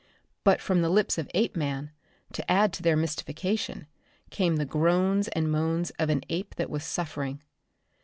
[0.43, 1.91] But from the lips of Apeman,
[2.33, 3.85] to add to their mystification,
[4.31, 7.43] came the groans and moans of an ape that was suffering.